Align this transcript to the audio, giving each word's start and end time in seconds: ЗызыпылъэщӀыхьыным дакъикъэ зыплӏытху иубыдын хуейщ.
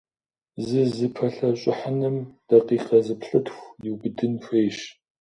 ЗызыпылъэщӀыхьыным 0.67 2.17
дакъикъэ 2.47 2.99
зыплӏытху 3.05 3.65
иубыдын 3.85 4.33
хуейщ. 4.43 4.77